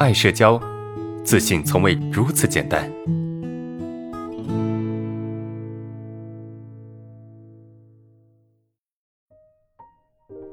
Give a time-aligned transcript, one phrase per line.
[0.00, 0.60] 爱社交，
[1.24, 2.90] 自信从未如此简单。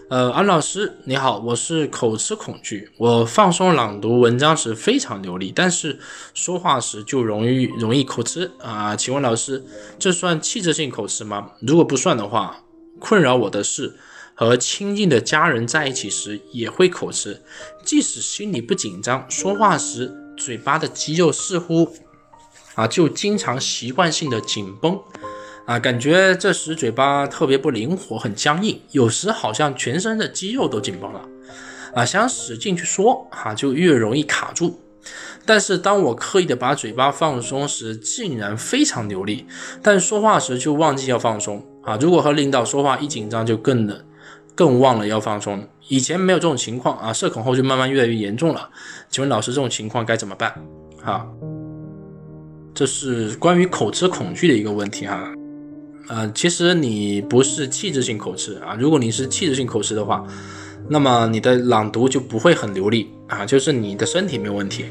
[0.09, 5.97] 呃，安老师你好，我是口吃恐惧，我放松朗读文章时非常流利，但是
[6.35, 8.95] 说话时就容易容易口吃啊。
[8.95, 9.65] 请问老师，
[9.97, 11.53] 这算器质性口吃吗？
[11.61, 12.57] 如果不算的话，
[12.99, 13.95] 困扰我的是
[14.41, 17.39] 和亲近的家人在一起时也会口吃，
[17.85, 21.87] 即使心里不紧张，说话时嘴巴的肌肉似乎
[22.73, 24.99] 啊就经常习惯性的紧绷。
[25.67, 31.21] 啊，感觉这时嘴巴特别不灵活，很僵硬，有时好像全身的肌肉都紧绷了。
[31.93, 34.81] 啊，想使劲去说，哈，就越容易卡住。
[35.45, 39.45] 但是当我刻意的把嘴巴放松时，竟然非常流利，
[39.83, 41.63] 但说话时就忘记要放松。
[41.83, 44.03] 啊，如果和领导说话一紧张，就更冷
[44.55, 45.67] 更忘了要放松。
[45.87, 48.69] 以前没有这种情况啊，社恐后就慢慢越来越严重了。
[49.09, 50.53] 请问老师，这种情况该怎么办？
[51.03, 51.27] 哈，
[52.73, 55.31] 这是关于口吃恐惧的一个问题哈。
[56.07, 58.75] 呃，其实你不是器质性口吃啊。
[58.79, 60.25] 如果你是器质性口吃的话，
[60.87, 63.45] 那么你的朗读就不会很流利啊。
[63.45, 64.85] 就是你的身体没有问题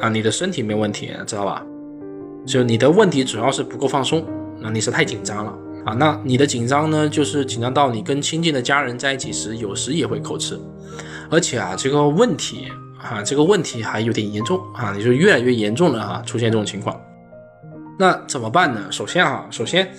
[0.00, 1.64] 啊，你的身体没有问题，知道吧？
[2.46, 4.24] 就你的问题主要是不够放松，
[4.60, 5.56] 那你是太紧张了
[5.90, 5.96] 啊。
[5.98, 10.58] 那你的紧张呢，就是紧张到你跟亲近的家人在一起时，有时也会口吃，
[11.30, 12.68] 而且啊，这个问题
[13.02, 17.00] 啊，这个问题还有点严重啊，也就越来越严重了啊，出现这种情况，
[17.98, 18.90] 那怎么办呢？
[18.90, 19.90] 首先啊，首先。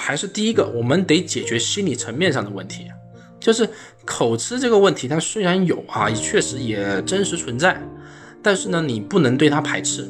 [0.00, 2.86] 还是第一个，我们得解决心理层面上的问题，
[3.40, 3.68] 就是
[4.04, 7.82] 口吃这个问题，它虽然有啊，确实也真实存在，
[8.40, 10.08] 但是呢，你不能对它排斥，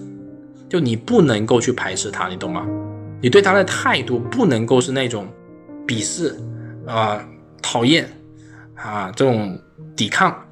[0.68, 2.66] 就你不能够去排斥它，你懂吗？
[3.20, 5.28] 你对他的态度不能够是那种
[5.86, 6.36] 鄙视
[6.86, 7.26] 啊、
[7.60, 8.10] 讨厌
[8.74, 9.60] 啊这种
[9.96, 10.48] 抵抗、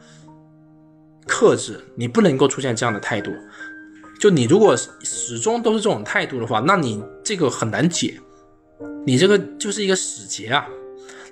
[1.26, 3.30] 克制，你不能够出现这样的态度。
[4.18, 8.20] 就你如果始终都是这种态度的话，那你这个很难解。
[9.06, 10.66] 你这个就是一个死结啊！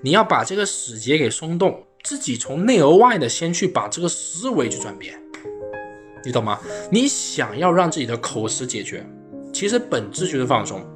[0.01, 5.21] 你要把这个死结给松动，自己从内而外的先去把这个思维去转变，
[6.25, 6.61] 你懂吗？
[6.91, 9.05] 你想要让自己的口实解决，
[9.53, 10.87] 其实本质就是放松。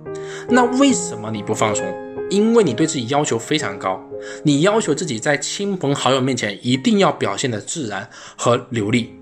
[0.49, 1.85] 那为什么你不放松？
[2.31, 3.99] 因为你对自己要求非常高，
[4.43, 9.15] 你要求自己在亲朋好友面前一定要表现的自然和流利，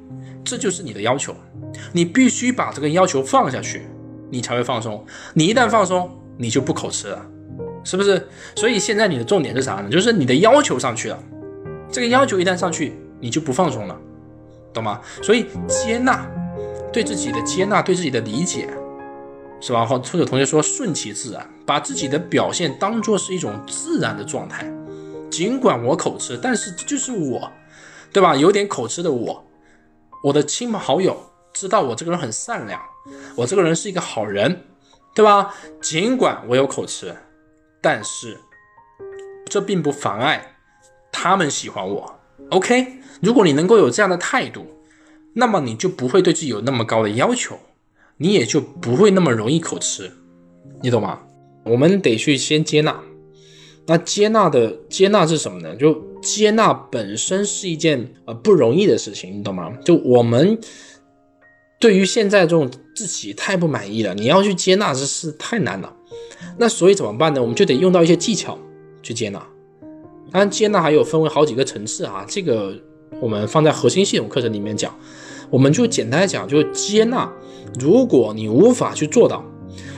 [0.45, 1.33] 这就是你的要求。
[1.93, 3.87] 你必须把这个要求放下去，
[4.29, 5.05] 你才会放松。
[5.35, 7.25] 你一旦放松，你就不口吃了，
[7.85, 8.27] 是不是？
[8.57, 9.89] 所以现在你的重点是啥呢？
[9.89, 11.19] 就是你的要求上去了，
[11.93, 13.97] 这个要求一旦上去，你就不放松了，
[14.73, 15.01] 懂吗？
[15.23, 16.29] 所以接纳，
[16.93, 18.69] 对自己的接纳，对自己的理解，
[19.61, 19.85] 是吧？
[19.85, 24.71] 或或者同学说顺其自然，把自己的表现当做是一种自然的状态。
[25.31, 27.51] 尽管我口吃，但是就是我，
[28.13, 28.37] 对吧？
[28.37, 29.45] 有点口吃的我，
[30.23, 31.17] 我的亲朋好友
[31.53, 32.81] 知道我这个人很善良，
[33.35, 34.65] 我这个人是一个好人。
[35.15, 35.55] 对吧？
[35.81, 37.17] 尽管我有口吃，
[37.81, 38.39] 但是
[39.47, 40.57] 这并不妨碍
[41.11, 42.21] 他们喜欢我。
[42.51, 44.67] OK，如果你能够有这样的态度，
[45.33, 47.59] 那么你就不会对自己有那么高的要求，
[48.19, 50.11] 你也就不会那么容易口吃。
[50.83, 51.21] 你懂吗？
[51.65, 53.01] 我们得去先接纳。
[53.87, 55.77] 那接纳的接纳是什么呢？
[55.77, 59.73] 就接纳本身是一件呃不容易的事情，你懂吗？
[59.85, 60.59] 就我们。
[61.79, 65.95] 对于现在这种自己太不满意了，你要去接纳这是太难了。
[66.57, 67.43] 那所以怎么办呢？
[67.43, 68.59] 我们就得用到一些技巧
[69.03, 69.39] 去接纳。
[70.33, 72.25] 当然，接纳还有分为好几个层次啊。
[72.27, 72.75] 这个
[73.21, 74.99] 我们放在核心系统课程里面讲。
[75.51, 77.31] 我们就简单讲，就是接纳。
[77.79, 79.45] 如果你无法去做到，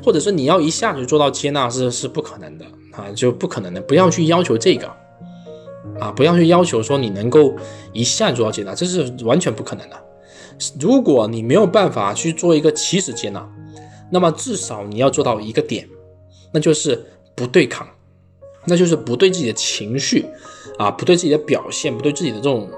[0.04, 3.80] 或者是你要一下子做到接纳，是是不可能的啊，就不可能的。
[3.80, 4.88] 不要去要求这个
[6.00, 7.54] 啊，不要去要求说你能够
[7.92, 9.96] 一下做到接纳，这是完全不可能的。
[10.80, 13.48] 如果你没有办法去做一个起始接纳，
[14.10, 15.88] 那么至少你要做到一个点，
[16.52, 17.04] 那就是
[17.36, 17.86] 不对抗，
[18.64, 20.26] 那就是不对自己的情绪
[20.78, 22.68] 啊，不对自己的表现，不对自己的这种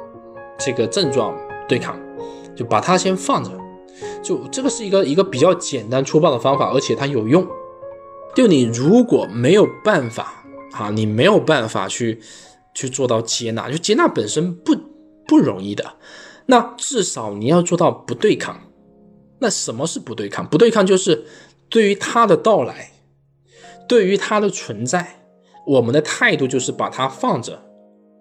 [0.59, 1.35] 这个症状
[1.67, 1.99] 对抗，
[2.61, 3.51] 就把它先放着。
[4.23, 7.47] 就这个是一个一个比较简单粗暴的方法，而且它有用。
[8.35, 12.21] 就你如果没有办法啊，你没有办法去
[12.75, 14.77] 去做到接纳，就接纳本身不
[15.27, 15.95] 不容易的。
[16.45, 18.61] 那至少你要做到不对抗。
[19.39, 20.47] 那什么是不对抗？
[20.47, 21.25] 不对抗就是
[21.71, 22.91] 对于他的到来，
[23.89, 25.25] 对于他的存在，
[25.67, 27.63] 我们的态度就是把它放着，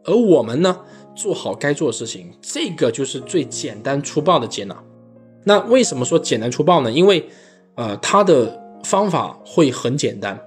[0.05, 0.79] 而我们呢，
[1.21, 2.31] 做好该做的事情。
[2.41, 4.75] 这个就是最简单粗暴的接纳。
[5.43, 6.91] 那为什么说简单粗暴呢？
[6.91, 7.27] 因为，
[7.75, 10.39] 呃，它的方法会很简单，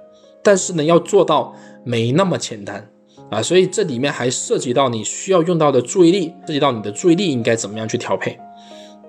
[0.42, 1.54] 但是呢，要做到
[1.84, 2.88] 没那么简单。
[3.30, 8.38] 啊，所以这里面还涉及到你需要用到的注意力，涉及到你的注意力应该怎么样去调配，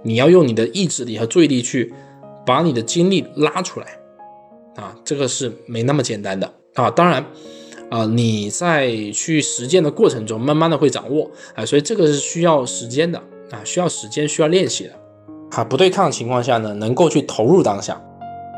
[0.02, 1.94] 你要用你的意志力和注意力去
[2.46, 3.88] 把你的精力拉出来
[4.78, 6.90] 啊，这个是没那么简单的啊。
[6.90, 7.26] 当然
[7.94, 13.20] 啊，你在去实践的过程中，慢慢的会掌握啊，所以这个是需要时间的
[13.52, 14.94] 啊，需要时间，需要练习的
[15.52, 15.64] 啊。
[15.64, 18.02] 不对抗的情况下呢，能够去投入当下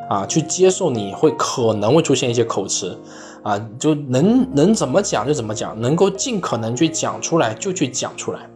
[0.10, 2.98] 啊，去接受你会可能会出现一些口吃
[3.44, 8.50] 啊，就能能怎么讲就怎么讲，能够尽可能去讲出来就去讲出来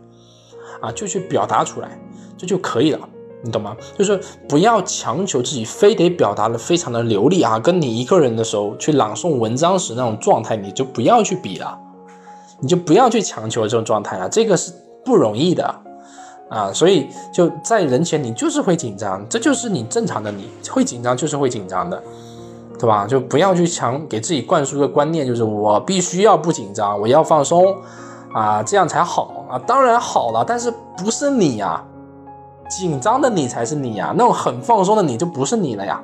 [0.79, 1.99] 啊，就去表达出来。
[2.37, 3.09] 这就可以了，
[3.41, 3.75] 你懂吗？
[3.97, 11.79] 就是不要强求自己非得表达的非常的流利啊，跟你一个人的时候去朗诵文章时那种状态，你就不要去比了，
[12.59, 14.73] 你就不要去强求这种状态啊，这个是
[15.05, 15.73] 不容易的
[16.49, 22.03] 啊，所以就在人前你就是会紧张，这就是你正常的，你会紧张就是会紧张的，
[22.77, 23.07] 对吧？
[23.07, 27.73] 就不要去强给自己灌输一个观念，就是我必须要不紧张，我要放松
[28.33, 31.81] 啊，这样才好啊，当然好了，但是不是你呀？
[32.69, 36.01] 紧张的你才是你呀，那种很放松的你就不是你了呀。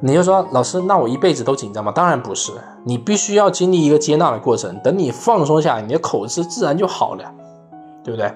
[0.00, 1.90] 你就说老师，那我一辈子都紧张吗？
[1.90, 2.52] 当然不是，
[2.84, 4.78] 你必须要经历一个接纳的过程。
[4.84, 7.24] 等你放松下来，你的口吃自然就好了，
[8.04, 8.30] 对不对？